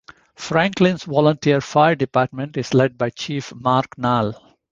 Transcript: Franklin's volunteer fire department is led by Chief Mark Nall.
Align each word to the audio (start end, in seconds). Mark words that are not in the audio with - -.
Franklin's 0.33 1.03
volunteer 1.03 1.61
fire 1.61 1.93
department 1.93 2.57
is 2.57 2.73
led 2.73 2.97
by 2.97 3.11
Chief 3.11 3.53
Mark 3.53 3.97
Nall. 3.99 4.33